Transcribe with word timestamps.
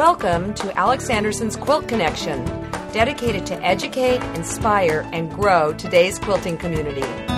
Welcome 0.00 0.54
to 0.54 0.74
Alex 0.78 1.10
Anderson's 1.10 1.56
Quilt 1.56 1.86
Connection, 1.86 2.42
dedicated 2.90 3.44
to 3.44 3.62
educate, 3.62 4.22
inspire, 4.34 5.06
and 5.12 5.30
grow 5.30 5.74
today's 5.74 6.18
quilting 6.18 6.56
community. 6.56 7.29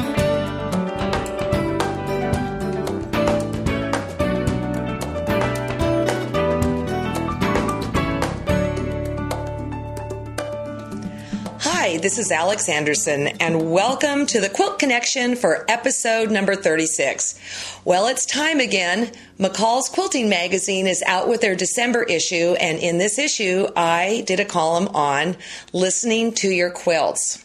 This 12.02 12.18
is 12.18 12.32
Alex 12.32 12.68
Anderson, 12.68 13.28
and 13.28 13.70
welcome 13.70 14.26
to 14.26 14.40
the 14.40 14.48
Quilt 14.48 14.80
Connection 14.80 15.36
for 15.36 15.64
episode 15.70 16.32
number 16.32 16.56
36. 16.56 17.38
Well, 17.84 18.08
it's 18.08 18.26
time 18.26 18.58
again. 18.58 19.12
McCall's 19.38 19.88
Quilting 19.88 20.28
Magazine 20.28 20.88
is 20.88 21.00
out 21.06 21.28
with 21.28 21.42
their 21.42 21.54
December 21.54 22.02
issue, 22.02 22.56
and 22.58 22.80
in 22.80 22.98
this 22.98 23.20
issue, 23.20 23.68
I 23.76 24.24
did 24.26 24.40
a 24.40 24.44
column 24.44 24.88
on 24.88 25.36
listening 25.72 26.34
to 26.34 26.48
your 26.48 26.72
quilts. 26.72 27.44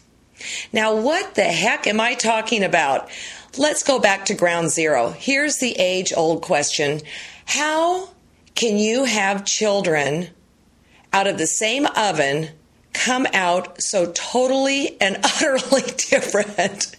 Now, 0.72 0.96
what 0.96 1.36
the 1.36 1.44
heck 1.44 1.86
am 1.86 2.00
I 2.00 2.14
talking 2.14 2.64
about? 2.64 3.08
Let's 3.56 3.84
go 3.84 4.00
back 4.00 4.24
to 4.24 4.34
ground 4.34 4.70
zero. 4.70 5.10
Here's 5.10 5.58
the 5.58 5.76
age 5.78 6.12
old 6.12 6.42
question 6.42 7.00
How 7.46 8.08
can 8.56 8.76
you 8.76 9.04
have 9.04 9.44
children 9.44 10.30
out 11.12 11.28
of 11.28 11.38
the 11.38 11.46
same 11.46 11.86
oven? 11.94 12.48
Come 12.92 13.26
out 13.32 13.80
so 13.82 14.12
totally 14.12 15.00
and 15.00 15.16
utterly 15.24 15.82
different. 15.82 16.96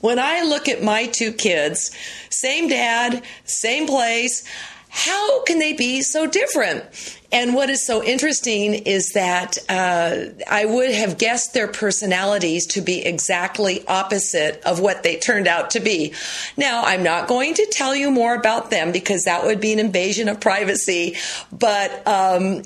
When 0.00 0.18
I 0.18 0.42
look 0.42 0.68
at 0.68 0.82
my 0.82 1.06
two 1.06 1.32
kids, 1.32 1.90
same 2.30 2.68
dad, 2.68 3.22
same 3.44 3.86
place, 3.86 4.44
how 4.90 5.42
can 5.44 5.58
they 5.58 5.74
be 5.74 6.02
so 6.02 6.26
different? 6.26 6.84
And 7.30 7.54
what 7.54 7.68
is 7.68 7.84
so 7.84 8.02
interesting 8.02 8.74
is 8.74 9.12
that 9.12 9.58
uh, 9.68 10.32
I 10.50 10.64
would 10.64 10.90
have 10.90 11.18
guessed 11.18 11.52
their 11.52 11.68
personalities 11.68 12.66
to 12.68 12.80
be 12.80 13.04
exactly 13.04 13.86
opposite 13.86 14.62
of 14.64 14.80
what 14.80 15.02
they 15.02 15.16
turned 15.16 15.46
out 15.46 15.70
to 15.70 15.80
be. 15.80 16.14
Now, 16.56 16.82
I'm 16.84 17.02
not 17.02 17.28
going 17.28 17.54
to 17.54 17.66
tell 17.70 17.94
you 17.94 18.10
more 18.10 18.34
about 18.34 18.70
them 18.70 18.92
because 18.92 19.24
that 19.24 19.44
would 19.44 19.60
be 19.60 19.74
an 19.74 19.78
invasion 19.78 20.28
of 20.28 20.40
privacy, 20.40 21.16
but 21.52 22.06
um, 22.06 22.62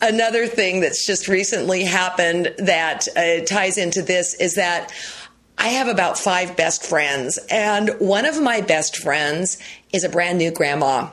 another 0.00 0.46
thing 0.46 0.80
that's 0.80 1.06
just 1.06 1.28
recently 1.28 1.84
happened 1.84 2.54
that 2.58 3.08
uh, 3.16 3.44
ties 3.44 3.78
into 3.78 4.02
this 4.02 4.34
is 4.34 4.54
that 4.54 4.92
I 5.56 5.68
have 5.68 5.88
about 5.88 6.18
five 6.18 6.56
best 6.56 6.86
friends, 6.86 7.38
and 7.50 7.90
one 7.98 8.26
of 8.26 8.40
my 8.40 8.60
best 8.60 8.96
friends 8.96 9.58
is 9.92 10.04
a 10.04 10.08
brand 10.08 10.38
new 10.38 10.52
grandma. 10.52 11.10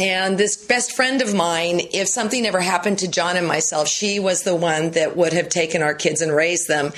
And 0.00 0.38
this 0.38 0.56
best 0.56 0.92
friend 0.92 1.20
of 1.20 1.34
mine, 1.34 1.80
if 1.92 2.08
something 2.08 2.46
ever 2.46 2.60
happened 2.60 3.00
to 3.00 3.08
John 3.08 3.36
and 3.36 3.46
myself, 3.46 3.88
she 3.88 4.18
was 4.18 4.44
the 4.44 4.54
one 4.54 4.92
that 4.92 5.16
would 5.16 5.32
have 5.32 5.48
taken 5.48 5.82
our 5.82 5.94
kids 5.94 6.22
and 6.22 6.34
raised 6.34 6.68
them. 6.68 6.92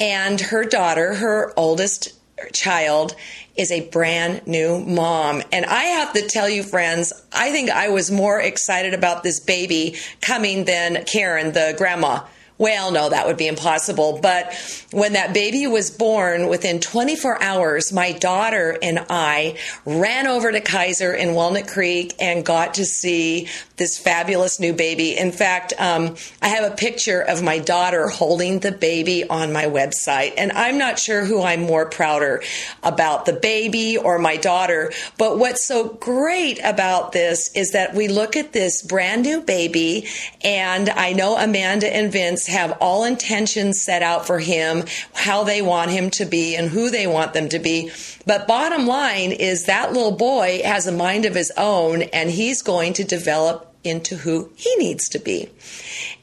And 0.00 0.40
her 0.40 0.64
daughter, 0.64 1.14
her 1.14 1.52
oldest 1.56 2.14
child, 2.52 3.14
is 3.56 3.70
a 3.70 3.88
brand 3.88 4.46
new 4.46 4.78
mom. 4.80 5.42
And 5.52 5.64
I 5.66 5.84
have 5.84 6.12
to 6.14 6.26
tell 6.26 6.48
you, 6.48 6.62
friends, 6.62 7.12
I 7.32 7.50
think 7.50 7.70
I 7.70 7.88
was 7.88 8.10
more 8.10 8.40
excited 8.40 8.94
about 8.94 9.22
this 9.22 9.40
baby 9.40 9.96
coming 10.20 10.64
than 10.64 11.04
Karen, 11.04 11.52
the 11.52 11.74
grandma. 11.76 12.24
Well, 12.62 12.92
no, 12.92 13.08
that 13.08 13.26
would 13.26 13.38
be 13.38 13.48
impossible. 13.48 14.20
But 14.22 14.54
when 14.92 15.14
that 15.14 15.34
baby 15.34 15.66
was 15.66 15.90
born, 15.90 16.46
within 16.46 16.78
24 16.78 17.42
hours, 17.42 17.92
my 17.92 18.12
daughter 18.12 18.78
and 18.80 19.04
I 19.10 19.58
ran 19.84 20.28
over 20.28 20.52
to 20.52 20.60
Kaiser 20.60 21.12
in 21.12 21.34
Walnut 21.34 21.66
Creek 21.66 22.14
and 22.20 22.44
got 22.44 22.74
to 22.74 22.84
see 22.84 23.48
this 23.78 23.98
fabulous 23.98 24.60
new 24.60 24.72
baby. 24.72 25.18
In 25.18 25.32
fact, 25.32 25.72
um, 25.76 26.14
I 26.40 26.48
have 26.48 26.70
a 26.70 26.76
picture 26.76 27.20
of 27.20 27.42
my 27.42 27.58
daughter 27.58 28.06
holding 28.06 28.60
the 28.60 28.70
baby 28.70 29.28
on 29.28 29.52
my 29.52 29.64
website. 29.64 30.34
And 30.36 30.52
I'm 30.52 30.78
not 30.78 31.00
sure 31.00 31.24
who 31.24 31.42
I'm 31.42 31.62
more 31.62 31.86
prouder 31.86 32.44
about 32.84 33.26
the 33.26 33.32
baby 33.32 33.98
or 33.98 34.20
my 34.20 34.36
daughter. 34.36 34.92
But 35.18 35.36
what's 35.36 35.66
so 35.66 35.88
great 35.88 36.60
about 36.62 37.10
this 37.10 37.50
is 37.56 37.72
that 37.72 37.92
we 37.96 38.06
look 38.06 38.36
at 38.36 38.52
this 38.52 38.82
brand 38.82 39.22
new 39.22 39.40
baby, 39.40 40.06
and 40.44 40.88
I 40.88 41.12
know 41.12 41.36
Amanda 41.36 41.92
and 41.92 42.12
Vince 42.12 42.51
have 42.52 42.76
all 42.80 43.04
intentions 43.04 43.82
set 43.82 44.02
out 44.02 44.26
for 44.26 44.38
him, 44.38 44.84
how 45.14 45.44
they 45.44 45.60
want 45.60 45.90
him 45.90 46.10
to 46.10 46.24
be 46.24 46.54
and 46.54 46.68
who 46.68 46.90
they 46.90 47.06
want 47.06 47.32
them 47.32 47.48
to 47.48 47.58
be. 47.58 47.90
But 48.26 48.46
bottom 48.46 48.86
line 48.86 49.32
is 49.32 49.64
that 49.64 49.92
little 49.92 50.16
boy 50.16 50.60
has 50.64 50.86
a 50.86 50.92
mind 50.92 51.24
of 51.24 51.34
his 51.34 51.52
own 51.56 52.02
and 52.02 52.30
he's 52.30 52.62
going 52.62 52.92
to 52.94 53.04
develop 53.04 53.74
into 53.84 54.16
who 54.16 54.50
he 54.54 54.74
needs 54.76 55.08
to 55.08 55.18
be. 55.18 55.50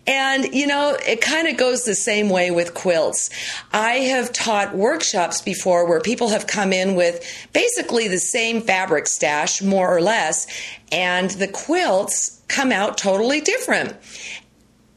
And, 0.07 0.55
you 0.55 0.65
know, 0.65 0.97
it 1.05 1.21
kind 1.21 1.47
of 1.47 1.57
goes 1.57 1.83
the 1.83 1.93
same 1.93 2.29
way 2.29 2.49
with 2.49 2.73
quilts. 2.73 3.29
I 3.71 3.95
have 3.97 4.33
taught 4.33 4.75
workshops 4.75 5.41
before 5.41 5.87
where 5.87 5.99
people 5.99 6.29
have 6.29 6.47
come 6.47 6.73
in 6.73 6.95
with 6.95 7.23
basically 7.53 8.07
the 8.07 8.17
same 8.17 8.61
fabric 8.61 9.05
stash, 9.05 9.61
more 9.61 9.95
or 9.95 10.01
less, 10.01 10.47
and 10.91 11.29
the 11.31 11.47
quilts 11.47 12.41
come 12.47 12.71
out 12.71 12.97
totally 12.97 13.41
different. 13.41 13.95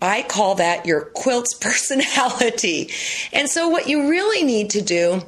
I 0.02 0.22
call 0.22 0.56
that 0.56 0.84
your 0.84 1.02
quilt's 1.02 1.54
personality. 1.60 2.90
And 3.32 3.48
so, 3.48 3.68
what 3.68 3.88
you 3.88 4.10
really 4.10 4.44
need 4.44 4.70
to 4.70 4.82
do 4.82 5.22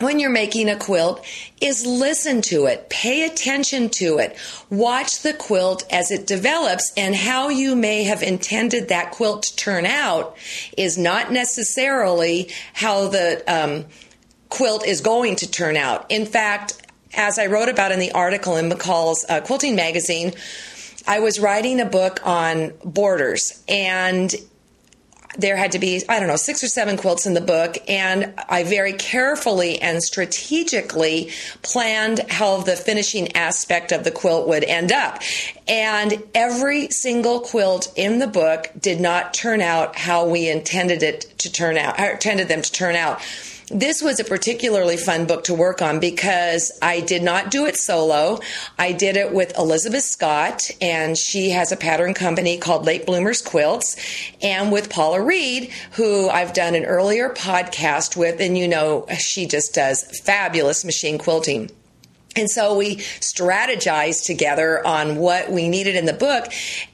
when 0.00 0.18
you're 0.18 0.30
making 0.30 0.68
a 0.68 0.76
quilt 0.76 1.24
is 1.60 1.84
listen 1.84 2.40
to 2.40 2.64
it, 2.66 2.88
pay 2.88 3.24
attention 3.24 3.90
to 3.90 4.18
it, 4.18 4.36
watch 4.70 5.20
the 5.20 5.34
quilt 5.34 5.84
as 5.92 6.10
it 6.10 6.26
develops, 6.26 6.90
and 6.96 7.14
how 7.14 7.50
you 7.50 7.76
may 7.76 8.04
have 8.04 8.22
intended 8.22 8.88
that 8.88 9.10
quilt 9.10 9.42
to 9.42 9.56
turn 9.56 9.84
out 9.84 10.36
is 10.76 10.96
not 10.96 11.30
necessarily 11.30 12.50
how 12.72 13.08
the 13.08 13.44
um, 13.46 13.84
quilt 14.48 14.86
is 14.86 15.02
going 15.02 15.36
to 15.36 15.50
turn 15.50 15.76
out. 15.76 16.06
In 16.10 16.24
fact, 16.24 16.80
as 17.14 17.38
I 17.38 17.46
wrote 17.46 17.68
about 17.68 17.92
in 17.92 17.98
the 17.98 18.12
article 18.12 18.56
in 18.56 18.70
McCall's 18.70 19.24
uh, 19.28 19.40
Quilting 19.40 19.76
Magazine, 19.76 20.32
I 21.06 21.20
was 21.20 21.40
writing 21.40 21.80
a 21.80 21.86
book 21.86 22.20
on 22.24 22.72
borders 22.84 23.62
and 23.68 24.34
there 25.38 25.56
had 25.56 25.72
to 25.72 25.78
be, 25.78 26.02
I 26.08 26.18
don't 26.18 26.28
know, 26.28 26.36
six 26.36 26.64
or 26.64 26.68
seven 26.68 26.96
quilts 26.96 27.24
in 27.24 27.34
the 27.34 27.40
book, 27.40 27.76
and 27.88 28.34
I 28.48 28.64
very 28.64 28.92
carefully 28.92 29.80
and 29.80 30.02
strategically 30.02 31.30
planned 31.62 32.20
how 32.28 32.62
the 32.62 32.74
finishing 32.74 33.36
aspect 33.36 33.92
of 33.92 34.02
the 34.02 34.10
quilt 34.10 34.48
would 34.48 34.64
end 34.64 34.90
up. 34.90 35.22
And 35.68 36.22
every 36.34 36.88
single 36.90 37.40
quilt 37.40 37.92
in 37.94 38.18
the 38.18 38.26
book 38.26 38.70
did 38.78 39.00
not 39.00 39.32
turn 39.32 39.60
out 39.60 39.96
how 39.96 40.28
we 40.28 40.48
intended 40.48 41.02
it 41.02 41.38
to 41.38 41.52
turn 41.52 41.76
out, 41.76 42.00
or 42.00 42.10
intended 42.10 42.48
them 42.48 42.62
to 42.62 42.72
turn 42.72 42.96
out 42.96 43.22
this 43.70 44.02
was 44.02 44.18
a 44.18 44.24
particularly 44.24 44.96
fun 44.96 45.26
book 45.26 45.44
to 45.44 45.54
work 45.54 45.80
on 45.80 46.00
because 46.00 46.72
I 46.82 47.00
did 47.00 47.22
not 47.22 47.50
do 47.50 47.66
it 47.66 47.76
solo. 47.76 48.40
I 48.78 48.92
did 48.92 49.16
it 49.16 49.32
with 49.32 49.56
Elizabeth 49.56 50.02
Scott, 50.02 50.70
and 50.80 51.16
she 51.16 51.50
has 51.50 51.70
a 51.70 51.76
pattern 51.76 52.12
company 52.12 52.58
called 52.58 52.84
Late 52.84 53.06
Bloomers 53.06 53.42
Quilts, 53.42 53.96
and 54.42 54.72
with 54.72 54.90
Paula 54.90 55.22
Reed, 55.22 55.70
who 55.92 56.28
I've 56.28 56.52
done 56.52 56.74
an 56.74 56.84
earlier 56.84 57.30
podcast 57.30 58.16
with, 58.16 58.40
and 58.40 58.58
you 58.58 58.66
know, 58.66 59.06
she 59.18 59.46
just 59.46 59.72
does 59.74 60.02
fabulous 60.20 60.84
machine 60.84 61.18
quilting. 61.18 61.70
And 62.36 62.48
so 62.48 62.76
we 62.76 62.96
strategized 62.96 64.24
together 64.24 64.86
on 64.86 65.16
what 65.16 65.50
we 65.50 65.68
needed 65.68 65.96
in 65.96 66.04
the 66.04 66.12
book. 66.12 66.46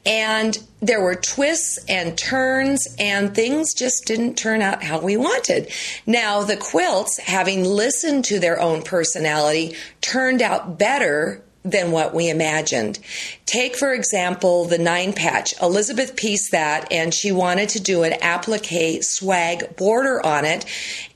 And 0.07 0.59
there 0.87 1.01
were 1.01 1.15
twists 1.15 1.79
and 1.89 2.17
turns, 2.17 2.87
and 2.99 3.35
things 3.35 3.75
just 3.75 4.05
didn't 4.07 4.37
turn 4.37 4.63
out 4.63 4.83
how 4.83 5.01
we 5.01 5.17
wanted. 5.17 5.71
Now, 6.07 6.43
the 6.43 6.57
quilts, 6.57 7.19
having 7.19 7.65
listened 7.65 8.25
to 8.27 8.39
their 8.39 8.61
own 8.61 8.83
personality, 8.83 9.75
turned 10.01 10.43
out 10.43 10.79
better 10.79 11.43
than 11.65 11.91
what 11.91 12.15
we 12.15 12.31
imagined. 12.31 13.01
Take, 13.45 13.75
for 13.77 13.93
example, 13.93 14.67
the 14.67 14.79
nine 14.79 15.13
patch. 15.13 15.61
Elizabeth 15.61 16.15
pieced 16.15 16.53
that 16.53 16.93
and 16.93 17.13
she 17.13 17.33
wanted 17.33 17.71
to 17.71 17.81
do 17.81 18.05
an 18.05 18.13
applique 18.23 19.03
swag 19.03 19.77
border 19.77 20.25
on 20.25 20.45
it. 20.45 20.65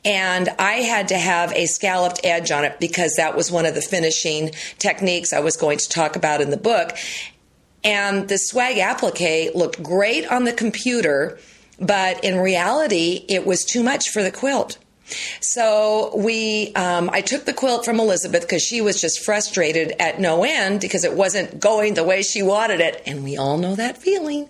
And 0.04 0.48
I 0.58 0.74
had 0.80 1.08
to 1.08 1.18
have 1.18 1.52
a 1.52 1.66
scalloped 1.66 2.20
edge 2.24 2.50
on 2.50 2.64
it 2.64 2.80
because 2.80 3.14
that 3.14 3.36
was 3.36 3.52
one 3.52 3.64
of 3.64 3.76
the 3.76 3.80
finishing 3.80 4.50
techniques 4.78 5.32
I 5.32 5.38
was 5.38 5.56
going 5.56 5.78
to 5.78 5.88
talk 5.88 6.16
about 6.16 6.40
in 6.40 6.50
the 6.50 6.56
book. 6.56 6.96
And 7.82 8.28
the 8.28 8.38
swag 8.38 8.78
applique 8.78 9.54
looked 9.54 9.82
great 9.82 10.30
on 10.30 10.44
the 10.44 10.52
computer, 10.52 11.38
but 11.78 12.22
in 12.24 12.38
reality, 12.38 13.24
it 13.28 13.46
was 13.46 13.64
too 13.64 13.82
much 13.82 14.10
for 14.10 14.22
the 14.22 14.30
quilt. 14.30 14.78
So 15.40 16.12
we, 16.16 16.72
um, 16.74 17.10
I 17.12 17.20
took 17.20 17.44
the 17.44 17.52
quilt 17.52 17.84
from 17.84 18.00
Elizabeth 18.00 18.42
because 18.42 18.62
she 18.62 18.80
was 18.80 19.00
just 19.00 19.24
frustrated 19.24 19.92
at 19.98 20.20
no 20.20 20.44
end 20.44 20.80
because 20.80 21.04
it 21.04 21.14
wasn't 21.14 21.60
going 21.60 21.94
the 21.94 22.04
way 22.04 22.22
she 22.22 22.42
wanted 22.42 22.80
it, 22.80 23.02
and 23.06 23.24
we 23.24 23.36
all 23.36 23.58
know 23.58 23.74
that 23.74 23.98
feeling. 23.98 24.48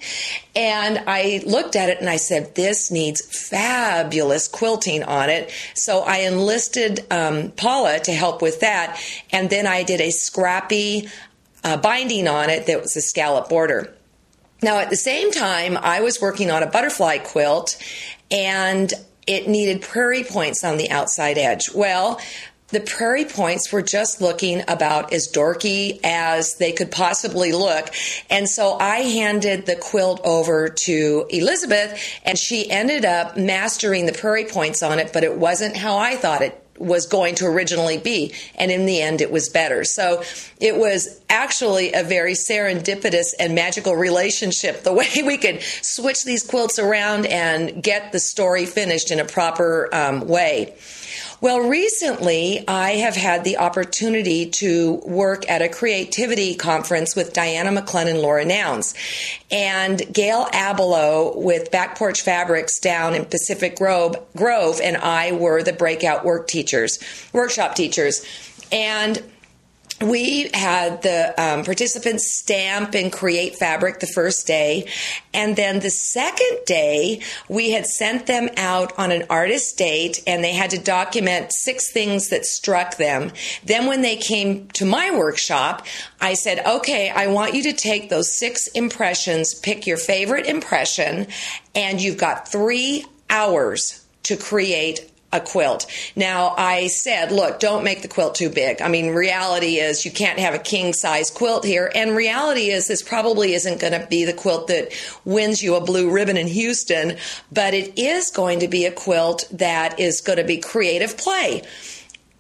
And 0.55 1.03
I 1.07 1.43
looked 1.47 1.77
at 1.77 1.89
it 1.89 2.01
and 2.01 2.09
I 2.09 2.17
said, 2.17 2.55
"This 2.55 2.91
needs 2.91 3.23
fabulous 3.25 4.49
quilting 4.49 5.03
on 5.03 5.31
it." 5.31 5.51
So 5.75 6.01
I 6.01 6.19
enlisted 6.19 7.07
um, 7.11 7.53
Paula 7.53 8.01
to 8.01 8.13
help 8.13 8.43
with 8.43 8.61
that, 8.61 9.01
and 9.33 9.49
then 9.49 9.67
I 9.67 9.83
did 9.83 10.01
a 10.01 10.11
scrappy 10.11 11.09
uh, 11.65 11.77
binding 11.77 12.29
on 12.29 12.51
it 12.51 12.67
that 12.67 12.81
was 12.81 12.97
a 12.97 13.01
scallop 13.01 13.49
border. 13.49 13.95
Now, 14.63 14.79
at 14.79 14.91
the 14.91 14.97
same 14.97 15.31
time, 15.33 15.77
I 15.77 16.01
was 16.01 16.21
working 16.21 16.51
on 16.51 16.63
a 16.63 16.67
butterfly 16.67 17.19
quilt 17.19 17.79
and 18.31 18.93
it 19.27 19.49
needed 19.49 19.83
prairie 19.83 20.25
points 20.25 20.65
on 20.65 20.77
the 20.77 20.91
outside 20.91 21.39
edge. 21.39 21.71
Well, 21.73 22.21
the 22.69 22.81
prairie 22.81 23.25
points 23.25 23.73
were 23.73 23.83
just 23.83 24.21
looking 24.21 24.63
about 24.69 25.13
as 25.13 25.31
dorky 25.31 25.99
as 26.05 26.57
they 26.57 26.73
could 26.73 26.91
possibly 26.91 27.53
look. 27.53 27.89
And 28.29 28.49
so 28.49 28.77
I 28.79 28.99
handed 28.99 29.67
the 29.67 29.77
quilt 29.77 30.21
over 30.25 30.69
to 30.69 31.27
Elizabeth 31.31 32.01
and 32.25 32.39
she 32.39 32.71
ended 32.71 33.05
up 33.05 33.37
mastering 33.37 34.07
the 34.07 34.13
prairie 34.13 34.45
points 34.45 34.83
on 34.83 34.99
it, 34.99 35.13
but 35.13 35.25
it 35.25 35.37
wasn't 35.37 35.77
how 35.77 35.99
I 35.99 36.17
thought 36.17 36.43
it 36.43 36.65
was 36.81 37.07
going 37.07 37.37
to 37.37 37.47
originally 37.47 37.99
be. 37.99 38.33
And 38.57 38.71
in 38.71 38.87
the 38.87 39.01
end, 39.01 39.21
it 39.21 39.31
was 39.31 39.49
better. 39.49 39.85
So 39.85 40.25
it 40.59 40.77
was 40.77 41.21
actually 41.29 41.93
a 41.93 42.03
very 42.03 42.33
serendipitous 42.33 43.35
and 43.39 43.55
magical 43.55 43.95
relationship 43.95 44.83
the 44.83 44.93
way 45.01 45.09
we 45.25 45.37
could 45.37 45.63
switch 45.63 46.25
these 46.25 46.43
quilts 46.43 46.79
around 46.79 47.27
and 47.27 47.83
get 47.83 48.13
the 48.13 48.21
story 48.21 48.67
finished 48.67 49.11
in 49.11 49.21
a 49.21 49.25
proper 49.25 49.89
um, 49.95 50.27
way. 50.27 50.75
Well, 51.43 51.61
recently 51.61 52.69
I 52.69 52.97
have 52.97 53.17
had 53.17 53.45
the 53.45 53.57
opportunity 53.57 54.51
to 54.51 54.97
work 55.07 55.49
at 55.49 55.63
a 55.63 55.71
creativity 55.71 56.55
conference 56.55 57.17
with 57.17 57.33
Diana 57.33 57.71
McClun 57.71 58.09
and 58.09 58.19
Laura 58.19 58.45
Nownes. 58.45 58.95
And 59.51 60.03
Gail 60.13 60.45
Abeloe 60.53 61.35
with 61.35 61.71
Back 61.71 61.97
Porch 61.97 62.21
Fabrics 62.21 62.79
down 62.79 63.15
in 63.15 63.25
Pacific 63.25 63.77
Grove, 63.77 64.17
Grove 64.37 64.83
and 64.83 64.99
I 64.99 65.33
were 65.33 65.63
the 65.63 65.73
breakout 65.73 66.27
work 66.27 66.47
teachers, 66.47 66.99
workshop 67.33 67.75
teachers. 67.75 68.23
And 68.71 69.23
we 70.01 70.51
had 70.55 71.03
the 71.03 71.35
um, 71.41 71.65
participants 71.65 72.33
stamp 72.33 72.95
and 72.95 73.13
create 73.13 73.57
fabric 73.57 74.01
the 74.01 74.07
first 74.07 74.47
day. 74.47 74.89
And 75.35 75.57
then 75.57 75.81
the 75.81 75.91
second 75.91 76.59
day, 76.65 77.21
we 77.49 77.73
had 77.73 77.87
sent 77.87 78.27
them 78.27 78.49
out 78.57 78.99
on 78.99 79.13
an 79.13 79.25
artist 79.29 79.77
date 79.77 80.23
and 80.27 80.43
they 80.43 80.53
had 80.53 80.71
to 80.71 80.79
document 80.79 81.53
six 81.53 81.93
things 81.93 82.31
that 82.31 82.47
struck 82.47 82.97
them. 82.97 83.33
Then, 83.65 83.87
when 83.87 84.01
they 84.01 84.17
came 84.17 84.69
to 84.69 84.87
my 84.87 85.11
workshop, 85.11 85.87
I 86.21 86.35
said, 86.35 86.65
okay, 86.67 87.11
I 87.11 87.27
want 87.27 87.55
you 87.55 87.63
to 87.65 87.73
take 87.73 88.09
those 88.09 88.39
six 88.39 88.69
impressions, 88.69 89.55
pick 89.55 89.87
your 89.87 89.99
favorite 89.99 90.47
impression, 90.47 91.27
and 91.75 92.01
you've 92.01 92.19
got 92.19 92.49
three 92.49 93.05
hours 93.29 94.05
to 94.25 94.37
create 94.37 95.11
a 95.33 95.41
quilt. 95.41 95.87
Now, 96.17 96.55
I 96.57 96.89
said, 96.89 97.31
look, 97.31 97.61
don't 97.61 97.85
make 97.85 98.03
the 98.03 98.09
quilt 98.09 98.35
too 98.35 98.51
big. 98.51 98.83
I 98.83 98.89
mean, 98.89 99.11
reality 99.11 99.77
is 99.77 100.05
you 100.05 100.11
can't 100.11 100.39
have 100.39 100.55
a 100.55 100.59
king 100.59 100.93
size 100.93 101.31
quilt 101.31 101.65
here. 101.65 101.91
And 101.95 102.17
reality 102.17 102.71
is 102.71 102.89
this 102.89 103.03
probably 103.03 103.55
isn't 103.55 103.81
going 103.81 103.93
to 103.93 104.07
be 104.09 104.25
the 104.25 104.33
quilt 104.33 104.67
that 104.69 104.93
wins 105.25 105.63
you 105.63 105.77
a 105.77 105.81
blue 105.81 106.11
ribbon 106.11 106.37
in 106.37 106.49
Houston, 106.49 107.17
but 107.53 107.75
it 107.75 107.99
is 107.99 108.31
going 108.31 108.61
to 108.61 108.69
be 108.69 108.87
a 108.87 108.93
quilt 108.93 109.49
that 109.53 110.01
is 110.01 110.21
going 110.21 110.39
to 110.39 110.45
be 110.45 110.59
creative 110.59 111.17
play. 111.17 111.63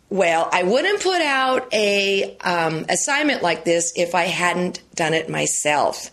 Well, 0.08 0.48
I 0.52 0.64
wouldn't 0.64 1.00
put 1.00 1.22
out 1.22 1.72
a 1.72 2.36
um, 2.38 2.84
assignment 2.88 3.42
like 3.42 3.64
this 3.64 3.92
if 3.94 4.16
I 4.16 4.24
hadn't 4.24 4.82
done 4.96 5.14
it 5.14 5.30
myself. 5.30 6.10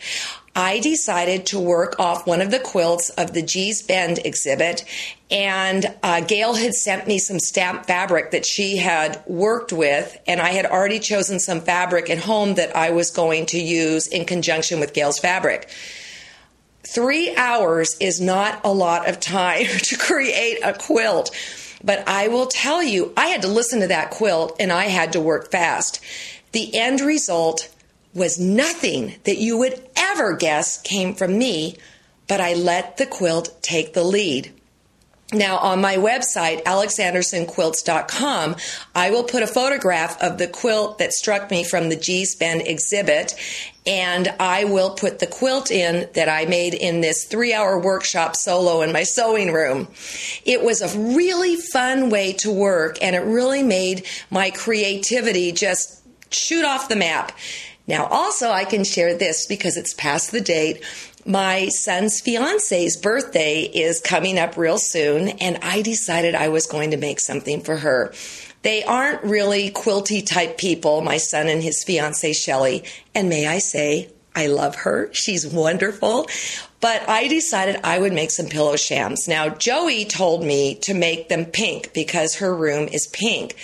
I 0.56 0.80
decided 0.80 1.48
to 1.48 1.60
work 1.60 2.00
off 2.00 2.26
one 2.26 2.42
of 2.42 2.50
the 2.50 2.60
quilts 2.60 3.10
of 3.12 3.34
the 3.34 3.44
Gee's 3.44 3.84
Bend 3.84 4.20
exhibit. 4.26 4.86
And 5.30 5.86
uh, 6.04 6.22
Gail 6.22 6.54
had 6.54 6.74
sent 6.74 7.06
me 7.06 7.20
some 7.20 7.40
stamp 7.40 7.86
fabric 7.86 8.32
that 8.32 8.46
she 8.46 8.78
had 8.78 9.22
worked 9.28 9.74
with, 9.74 10.18
and 10.26 10.40
I 10.40 10.52
had 10.52 10.66
already 10.66 11.00
chosen 11.00 11.40
some 11.40 11.60
fabric 11.60 12.10
at 12.10 12.20
home 12.20 12.56
that 12.56 12.76
I 12.76 12.92
was 12.92 13.12
going 13.12 13.46
to 13.48 13.60
use 13.60 14.08
in 14.08 14.26
conjunction 14.26 14.80
with 14.80 14.94
Gail's 14.94 15.20
fabric. 15.20 15.70
Three 16.84 17.36
hours 17.36 17.98
is 18.00 18.22
not 18.22 18.62
a 18.64 18.72
lot 18.72 19.10
of 19.10 19.20
time 19.20 19.66
to 19.84 19.98
create 19.98 20.60
a 20.64 20.74
quilt. 20.74 21.36
But 21.84 22.08
I 22.08 22.30
will 22.30 22.48
tell 22.48 22.82
you, 22.82 23.14
I 23.16 23.28
had 23.28 23.42
to 23.44 23.48
listen 23.48 23.82
to 23.82 23.88
that 23.88 24.10
quilt 24.10 24.56
and 24.60 24.72
I 24.72 24.86
had 24.86 25.14
to 25.14 25.20
work 25.20 25.52
fast. 25.52 26.00
The 26.54 26.76
end 26.76 27.02
result 27.02 27.70
was 28.14 28.40
nothing 28.40 29.16
that 29.26 29.38
you 29.38 29.58
would 29.58 29.80
ever 29.96 30.36
guess 30.36 30.82
came 30.82 31.14
from 31.14 31.38
me, 31.38 31.78
but 32.28 32.42
I 32.42 32.56
let 32.56 32.98
the 32.98 33.06
quilt 33.06 33.62
take 33.62 33.94
the 33.94 34.04
lead. 34.04 34.52
Now, 35.34 35.58
on 35.58 35.82
my 35.82 35.98
website, 35.98 36.64
alexandersonquilts.com, 36.64 38.56
I 38.96 39.12
will 39.12 39.26
put 39.26 39.44
a 39.44 39.48
photograph 39.48 40.22
of 40.22 40.38
the 40.38 40.48
quilt 40.48 41.00
that 41.00 41.12
struck 41.12 41.52
me 41.52 41.66
from 41.66 41.90
the 41.90 41.98
Gee's 41.98 42.38
Bend 42.38 42.62
exhibit, 42.66 43.36
and 43.86 44.34
I 44.40 44.64
will 44.64 44.92
put 44.92 45.20
the 45.20 45.28
quilt 45.28 45.70
in 45.70 46.08
that 46.14 46.30
I 46.30 46.46
made 46.46 46.74
in 46.74 47.02
this 47.02 47.26
three 47.26 47.54
hour 47.54 47.78
workshop 47.78 48.38
solo 48.38 48.82
in 48.82 48.94
my 48.94 49.04
sewing 49.04 49.52
room. 49.52 49.90
It 50.46 50.64
was 50.64 50.82
a 50.82 50.98
really 50.98 51.58
fun 51.58 52.10
way 52.10 52.32
to 52.34 52.50
work, 52.50 52.98
and 53.02 53.14
it 53.14 53.20
really 53.20 53.64
made 53.64 54.06
my 54.32 54.50
creativity 54.52 55.52
just 55.52 56.04
shoot 56.32 56.64
off 56.64 56.88
the 56.88 56.96
map. 56.96 57.34
Now, 57.88 58.06
also, 58.06 58.52
I 58.52 58.66
can 58.66 58.84
share 58.84 59.18
this 59.18 59.46
because 59.48 59.78
it's 59.78 59.94
past 59.94 60.32
the 60.32 60.42
date. 60.42 60.84
My 61.26 61.70
son's 61.70 62.22
fiance's 62.22 62.98
birthday 62.98 63.62
is 63.62 64.00
coming 64.02 64.38
up 64.38 64.58
real 64.58 64.78
soon, 64.78 65.30
and 65.30 65.58
I 65.62 65.82
decided 65.82 66.36
I 66.36 66.50
was 66.50 66.68
going 66.68 66.92
to 66.92 66.98
make 66.98 67.20
something 67.20 67.62
for 67.62 67.78
her. 67.78 68.14
They 68.62 68.84
aren't 68.84 69.24
really 69.24 69.70
quilty 69.72 70.26
type 70.26 70.58
people, 70.58 71.02
my 71.02 71.18
son 71.18 71.48
and 71.48 71.64
his 71.64 71.84
fiancee 71.84 72.34
Shelly. 72.34 72.84
And 73.16 73.30
may 73.30 73.48
I 73.48 73.60
say, 73.60 74.10
I 74.36 74.48
love 74.48 74.76
her. 74.76 75.10
She's 75.14 75.48
wonderful. 75.48 76.28
But 76.80 77.10
I 77.10 77.28
decided 77.28 77.80
I 77.84 77.98
would 77.98 78.14
make 78.14 78.30
some 78.30 78.48
pillow 78.48 78.76
shams. 78.76 79.28
Now, 79.28 79.50
Joey 79.50 80.06
told 80.06 80.44
me 80.44 80.76
to 80.76 80.94
make 80.94 81.28
them 81.28 81.46
pink 81.46 81.92
because 81.94 82.36
her 82.36 82.56
room 82.56 82.88
is 82.88 83.08
pink. 83.08 83.56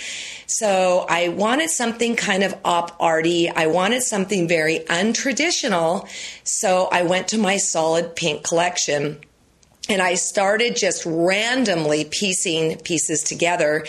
So 0.48 1.06
I 1.08 1.30
wanted 1.30 1.70
something 1.70 2.16
kind 2.16 2.44
of 2.44 2.56
op 2.66 2.96
arty. 3.00 3.50
I 3.50 3.68
wanted 3.68 4.02
something 4.02 4.48
very 4.48 4.80
untraditional. 4.80 6.08
So 6.44 6.88
I 6.92 7.04
went 7.04 7.28
to 7.30 7.38
my 7.38 7.58
solid 7.58 8.16
pink 8.16 8.44
collection 8.44 9.20
and 9.90 10.02
I 10.02 10.16
started 10.16 10.76
just 10.76 11.06
randomly 11.06 12.06
piecing 12.06 12.78
pieces 12.80 13.22
together. 13.22 13.86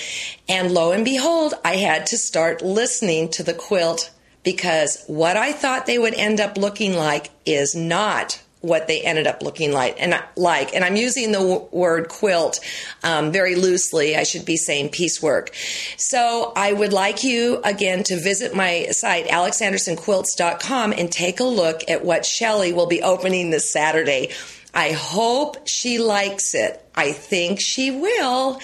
And 0.49 0.73
lo 0.73 0.93
and 0.93 1.05
behold, 1.05 1.55
I 1.65 1.77
had 1.77 2.07
to 2.07 2.19
start 2.19 2.63
listening 2.63 3.31
to 3.31 3.43
the 3.43 3.55
quilt 3.55 4.11
because 4.43 5.03
what 5.07 5.37
I 5.37 5.53
thought 5.53 5.87
they 5.87 5.99
would 5.99 6.15
end 6.15 6.41
up 6.41 6.59
looking 6.59 6.95
like 6.95 7.31
is 7.47 7.75
not 7.75 8.43
what 8.65 8.87
they 8.87 9.03
ended 9.03 9.27
up 9.27 9.43
looking 9.43 9.73
like 9.73 10.01
and 10.01 10.19
like 10.37 10.75
and 10.75 10.85
i'm 10.85 10.97
using 10.97 11.33
the 11.33 11.39
w- 11.39 11.69
word 11.71 12.09
quilt 12.09 12.61
um, 13.03 13.31
very 13.31 13.55
loosely 13.55 14.17
i 14.17 14.23
should 14.23 14.45
be 14.45 14.57
saying 14.57 14.89
piecework 14.89 15.51
so 15.97 16.53
i 16.57 16.73
would 16.73 16.93
like 16.93 17.23
you 17.23 17.61
again 17.65 18.03
to 18.03 18.17
visit 18.17 18.55
my 18.55 18.87
site 18.91 19.27
alexandersonquilts.com 19.27 20.93
and 20.93 21.13
take 21.13 21.41
a 21.41 21.45
look 21.45 21.83
at 21.89 22.05
what 22.05 22.25
shelly 22.25 22.73
will 22.73 22.87
be 22.87 23.03
opening 23.03 23.51
this 23.51 23.73
saturday 23.73 24.29
I 24.77 24.91
hope 24.91 25.69
she 25.69 25.99
likes 25.99 26.53
it. 26.53 26.85
I 26.97 27.13
think 27.13 27.61
she 27.61 27.93
will, 27.93 28.61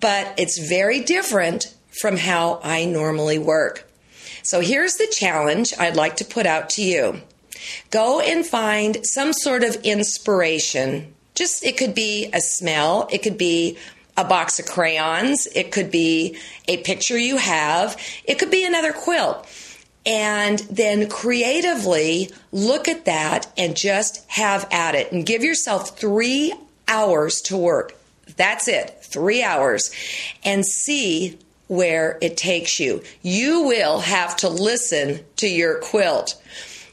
but 0.00 0.34
it's 0.36 0.58
very 0.58 0.98
different 1.00 1.72
from 2.00 2.16
how 2.16 2.58
I 2.64 2.84
normally 2.84 3.38
work. 3.38 3.88
So 4.42 4.60
here's 4.60 4.94
the 4.94 5.06
challenge 5.06 5.72
I'd 5.78 5.94
like 5.94 6.16
to 6.16 6.24
put 6.24 6.46
out 6.46 6.70
to 6.70 6.82
you. 6.82 7.20
Go 7.90 8.20
and 8.20 8.44
find 8.44 9.04
some 9.06 9.32
sort 9.32 9.64
of 9.64 9.76
inspiration. 9.76 11.14
Just, 11.34 11.64
it 11.64 11.76
could 11.76 11.94
be 11.94 12.30
a 12.32 12.40
smell, 12.40 13.08
it 13.10 13.22
could 13.22 13.38
be 13.38 13.78
a 14.16 14.24
box 14.24 14.58
of 14.58 14.66
crayons, 14.66 15.48
it 15.54 15.72
could 15.72 15.90
be 15.90 16.36
a 16.68 16.76
picture 16.78 17.18
you 17.18 17.38
have, 17.38 17.96
it 18.24 18.38
could 18.38 18.50
be 18.50 18.64
another 18.64 18.92
quilt. 18.92 19.48
And 20.04 20.58
then 20.60 21.08
creatively 21.08 22.30
look 22.50 22.88
at 22.88 23.04
that 23.04 23.50
and 23.56 23.76
just 23.76 24.28
have 24.28 24.66
at 24.70 24.94
it 24.94 25.12
and 25.12 25.24
give 25.24 25.42
yourself 25.42 25.96
three 25.98 26.52
hours 26.88 27.40
to 27.42 27.56
work. 27.56 27.94
That's 28.36 28.68
it, 28.68 28.98
three 29.02 29.42
hours, 29.42 29.90
and 30.44 30.66
see 30.66 31.38
where 31.68 32.18
it 32.20 32.36
takes 32.36 32.78
you. 32.80 33.02
You 33.22 33.62
will 33.62 34.00
have 34.00 34.36
to 34.38 34.48
listen 34.48 35.20
to 35.36 35.48
your 35.48 35.78
quilt. 35.78 36.40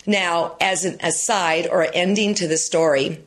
Now, 0.09 0.55
as 0.59 0.85
an 0.85 0.97
aside 1.03 1.67
or 1.67 1.87
ending 1.93 2.33
to 2.33 2.47
the 2.47 2.57
story, 2.57 3.21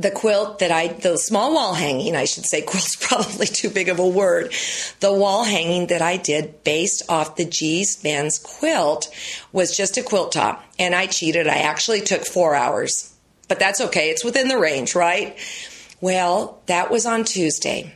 the 0.00 0.10
quilt 0.10 0.58
that 0.58 0.72
I, 0.72 0.88
the 0.88 1.16
small 1.16 1.54
wall 1.54 1.74
hanging, 1.74 2.16
I 2.16 2.24
should 2.24 2.46
say, 2.46 2.62
quilt's 2.66 2.96
probably 2.96 3.46
too 3.46 3.70
big 3.70 3.88
of 3.88 4.00
a 4.00 4.06
word. 4.06 4.52
The 4.98 5.12
wall 5.12 5.44
hanging 5.44 5.86
that 5.86 6.02
I 6.02 6.16
did 6.16 6.64
based 6.64 7.04
off 7.08 7.36
the 7.36 7.44
Gee's 7.44 7.94
Bend's 7.94 8.40
quilt 8.40 9.08
was 9.52 9.76
just 9.76 9.96
a 9.96 10.02
quilt 10.02 10.32
top. 10.32 10.64
And 10.80 10.96
I 10.96 11.06
cheated. 11.06 11.46
I 11.46 11.58
actually 11.58 12.00
took 12.00 12.24
four 12.24 12.56
hours, 12.56 13.14
but 13.46 13.60
that's 13.60 13.80
okay. 13.80 14.10
It's 14.10 14.24
within 14.24 14.48
the 14.48 14.58
range, 14.58 14.96
right? 14.96 15.38
Well, 16.00 16.60
that 16.66 16.90
was 16.90 17.06
on 17.06 17.22
Tuesday. 17.22 17.94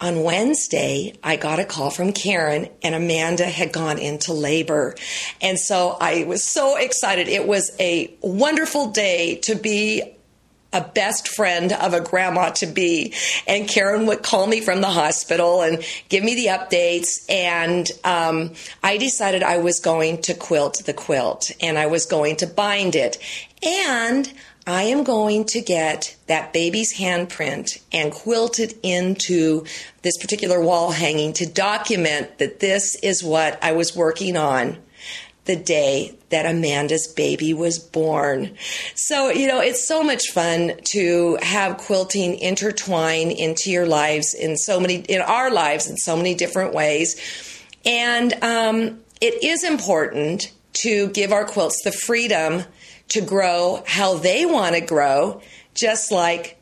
On 0.00 0.22
Wednesday, 0.22 1.14
I 1.22 1.36
got 1.36 1.58
a 1.58 1.64
call 1.64 1.90
from 1.90 2.12
Karen 2.12 2.68
and 2.82 2.94
Amanda 2.94 3.44
had 3.44 3.72
gone 3.72 3.98
into 3.98 4.32
labor. 4.32 4.94
And 5.40 5.58
so 5.58 5.96
I 6.00 6.24
was 6.24 6.42
so 6.42 6.76
excited. 6.76 7.28
It 7.28 7.46
was 7.46 7.70
a 7.78 8.14
wonderful 8.22 8.92
day 8.92 9.36
to 9.42 9.54
be 9.54 10.16
a 10.72 10.80
best 10.80 11.28
friend 11.28 11.72
of 11.72 11.94
a 11.94 12.00
grandma 12.00 12.50
to 12.50 12.66
be. 12.66 13.12
And 13.46 13.68
Karen 13.68 14.06
would 14.06 14.22
call 14.22 14.46
me 14.46 14.60
from 14.60 14.80
the 14.80 14.88
hospital 14.88 15.62
and 15.62 15.84
give 16.08 16.22
me 16.22 16.34
the 16.34 16.46
updates. 16.46 17.24
And 17.28 17.90
um, 18.04 18.52
I 18.82 18.96
decided 18.96 19.42
I 19.42 19.58
was 19.58 19.80
going 19.80 20.22
to 20.22 20.34
quilt 20.34 20.82
the 20.86 20.94
quilt 20.94 21.50
and 21.60 21.76
I 21.76 21.86
was 21.86 22.06
going 22.06 22.36
to 22.36 22.46
bind 22.46 22.94
it. 22.94 23.18
And 23.62 24.32
I 24.70 24.84
am 24.84 25.02
going 25.02 25.46
to 25.46 25.60
get 25.60 26.14
that 26.28 26.52
baby's 26.52 26.96
handprint 26.96 27.80
and 27.90 28.12
quilt 28.12 28.60
it 28.60 28.78
into 28.84 29.64
this 30.02 30.16
particular 30.16 30.60
wall 30.60 30.92
hanging 30.92 31.32
to 31.34 31.46
document 31.46 32.38
that 32.38 32.60
this 32.60 32.94
is 33.02 33.24
what 33.24 33.58
I 33.64 33.72
was 33.72 33.96
working 33.96 34.36
on 34.36 34.78
the 35.46 35.56
day 35.56 36.16
that 36.28 36.46
Amanda's 36.46 37.08
baby 37.08 37.52
was 37.52 37.80
born. 37.80 38.56
So, 38.94 39.30
you 39.30 39.48
know, 39.48 39.58
it's 39.58 39.88
so 39.88 40.04
much 40.04 40.28
fun 40.32 40.74
to 40.92 41.36
have 41.42 41.78
quilting 41.78 42.38
intertwine 42.38 43.32
into 43.32 43.72
your 43.72 43.88
lives 43.88 44.34
in 44.34 44.56
so 44.56 44.78
many, 44.78 44.98
in 45.00 45.20
our 45.20 45.50
lives 45.50 45.90
in 45.90 45.96
so 45.96 46.16
many 46.16 46.36
different 46.36 46.74
ways. 46.74 47.20
And 47.84 48.32
um, 48.34 49.00
it 49.20 49.42
is 49.42 49.64
important 49.64 50.52
to 50.74 51.08
give 51.08 51.32
our 51.32 51.44
quilts 51.44 51.82
the 51.82 51.90
freedom 51.90 52.62
to 53.10 53.20
grow 53.20 53.82
how 53.86 54.14
they 54.14 54.46
want 54.46 54.74
to 54.74 54.80
grow, 54.80 55.42
just 55.74 56.10
like 56.10 56.58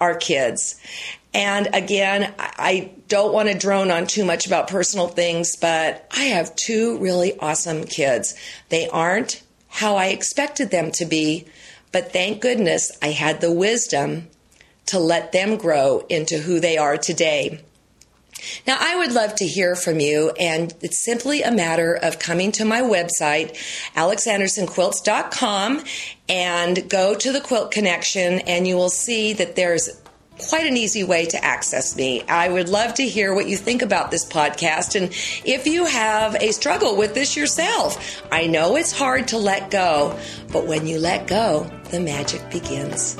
our 0.00 0.14
kids. 0.14 0.80
And 1.32 1.68
again, 1.72 2.34
I 2.38 2.90
don't 3.08 3.32
want 3.32 3.48
to 3.48 3.58
drone 3.58 3.90
on 3.90 4.06
too 4.06 4.24
much 4.24 4.46
about 4.46 4.68
personal 4.68 5.08
things, 5.08 5.56
but 5.56 6.06
I 6.10 6.24
have 6.24 6.56
two 6.56 6.98
really 6.98 7.38
awesome 7.38 7.84
kids. 7.84 8.34
They 8.68 8.88
aren't 8.88 9.42
how 9.68 9.96
I 9.96 10.06
expected 10.06 10.70
them 10.70 10.90
to 10.92 11.04
be, 11.04 11.46
but 11.92 12.12
thank 12.12 12.40
goodness 12.40 12.90
I 13.00 13.08
had 13.08 13.40
the 13.40 13.52
wisdom 13.52 14.28
to 14.86 14.98
let 14.98 15.30
them 15.30 15.56
grow 15.56 16.04
into 16.08 16.38
who 16.38 16.58
they 16.58 16.76
are 16.76 16.96
today. 16.96 17.60
Now, 18.66 18.76
I 18.80 18.96
would 18.96 19.12
love 19.12 19.34
to 19.36 19.46
hear 19.46 19.74
from 19.74 20.00
you, 20.00 20.30
and 20.38 20.74
it's 20.80 21.04
simply 21.04 21.42
a 21.42 21.50
matter 21.50 21.94
of 21.94 22.18
coming 22.18 22.52
to 22.52 22.64
my 22.64 22.80
website, 22.80 23.56
alexandersonquilts.com, 23.96 25.84
and 26.28 26.88
go 26.88 27.14
to 27.14 27.32
the 27.32 27.40
Quilt 27.40 27.70
Connection, 27.70 28.40
and 28.40 28.66
you 28.66 28.76
will 28.76 28.90
see 28.90 29.32
that 29.34 29.56
there's 29.56 29.88
quite 30.48 30.66
an 30.66 30.76
easy 30.76 31.04
way 31.04 31.26
to 31.26 31.44
access 31.44 31.96
me. 31.96 32.22
I 32.22 32.48
would 32.48 32.68
love 32.68 32.94
to 32.94 33.06
hear 33.06 33.34
what 33.34 33.46
you 33.46 33.56
think 33.56 33.82
about 33.82 34.10
this 34.10 34.24
podcast 34.24 34.94
and 34.94 35.12
if 35.44 35.66
you 35.66 35.84
have 35.84 36.34
a 36.36 36.52
struggle 36.52 36.96
with 36.96 37.14
this 37.14 37.36
yourself. 37.36 38.22
I 38.32 38.46
know 38.46 38.76
it's 38.76 38.96
hard 38.96 39.28
to 39.28 39.38
let 39.38 39.70
go, 39.70 40.18
but 40.52 40.66
when 40.66 40.86
you 40.86 40.98
let 40.98 41.26
go, 41.26 41.70
the 41.90 42.00
magic 42.00 42.50
begins. 42.50 43.16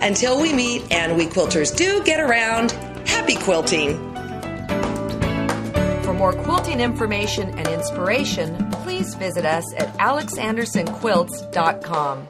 Until 0.00 0.40
we 0.40 0.52
meet 0.52 0.82
and 0.92 1.16
we 1.16 1.26
quilters 1.26 1.74
do 1.74 2.02
get 2.04 2.20
around, 2.20 2.72
happy 3.06 3.34
quilting! 3.34 4.13
For 6.14 6.18
more 6.18 6.32
quilting 6.44 6.80
information 6.80 7.58
and 7.58 7.66
inspiration, 7.66 8.70
please 8.70 9.16
visit 9.16 9.44
us 9.44 9.64
at 9.74 9.92
alexandersonquilts.com. 9.94 12.28